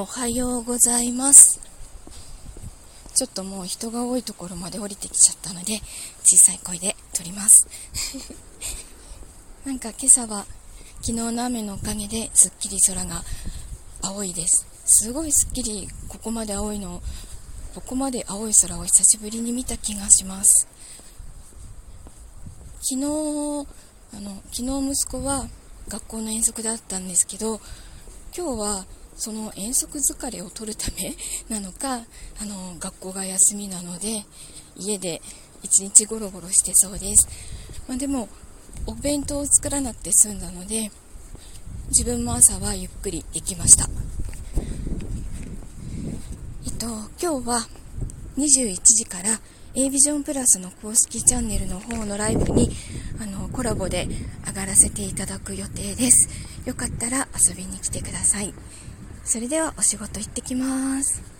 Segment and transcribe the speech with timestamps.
[0.00, 1.60] おはようございます。
[3.14, 5.78] ちょっともう人が多いところまで降りてきちゃったので
[6.22, 7.68] 小さい声で撮ります。
[9.66, 10.46] なんか今朝は
[11.02, 13.22] 昨日の雨のおかげですっきり空が
[14.00, 14.64] 青いです。
[14.86, 17.02] すごいすっきりここまで青いの
[17.74, 20.66] ここまで青い空を久しぶりに見た気がします。
[22.80, 23.04] 昨日
[24.14, 25.46] あの昨日息子は
[25.88, 27.60] 学校の遠足だったんですけど
[28.34, 28.86] 今日は
[29.20, 31.14] その遠足疲れを取るため
[31.54, 32.06] なのか
[32.40, 34.24] あの学校が休みなので
[34.76, 35.20] 家で
[35.62, 37.28] 一日ゴロゴロしてそうです、
[37.86, 38.30] まあ、でも
[38.86, 40.90] お弁当を作らなくて済んだので
[41.88, 43.90] 自分も朝はゆっくりできました。
[46.64, 46.86] えっと
[47.20, 47.68] 今日は
[48.38, 49.40] 21時から
[49.74, 52.70] a ビジョンプラスの公式チャンネルの方のライブに
[53.20, 54.08] あのコラボで
[54.46, 56.28] 上がらせていただく予定です。
[56.64, 58.54] よかったら遊びに来てください。
[59.24, 61.39] それではお仕事行ってきます。